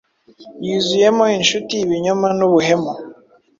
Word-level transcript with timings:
Yuzuyemo 0.67 1.25
inshuti 1.37 1.73
ibinyoma 1.83 2.27
nubuhemu 2.37 2.93